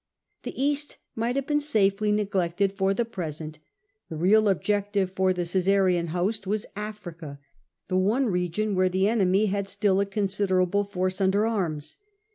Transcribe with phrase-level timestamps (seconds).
[0.41, 3.59] The East might have been safely ni^glected for the present;
[4.09, 7.37] the real objective for the Omsarian host wan Africa,
[7.87, 11.97] the on© region where the enemy had still a considerable force under arms.